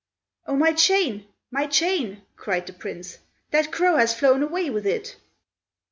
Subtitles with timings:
[0.47, 0.55] "Oh!
[0.55, 1.27] my chain!
[1.51, 3.19] my chain!" cried the Prince.
[3.51, 5.15] "That crow has flown away with it!"